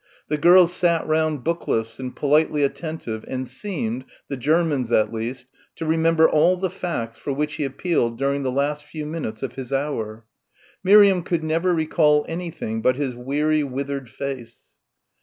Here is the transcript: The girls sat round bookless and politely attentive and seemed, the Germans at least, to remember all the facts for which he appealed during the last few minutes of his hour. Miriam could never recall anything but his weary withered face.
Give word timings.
The 0.29 0.37
girls 0.39 0.73
sat 0.73 1.05
round 1.05 1.43
bookless 1.43 1.99
and 1.99 2.15
politely 2.15 2.63
attentive 2.63 3.23
and 3.27 3.47
seemed, 3.47 4.05
the 4.29 4.35
Germans 4.35 4.91
at 4.91 5.13
least, 5.13 5.51
to 5.75 5.85
remember 5.85 6.27
all 6.27 6.57
the 6.57 6.71
facts 6.71 7.19
for 7.19 7.31
which 7.31 7.53
he 7.57 7.65
appealed 7.65 8.17
during 8.17 8.41
the 8.41 8.51
last 8.51 8.83
few 8.83 9.05
minutes 9.05 9.43
of 9.43 9.53
his 9.53 9.71
hour. 9.71 10.25
Miriam 10.83 11.21
could 11.21 11.43
never 11.43 11.71
recall 11.71 12.25
anything 12.27 12.81
but 12.81 12.95
his 12.95 13.13
weary 13.13 13.61
withered 13.63 14.09
face. 14.09 14.71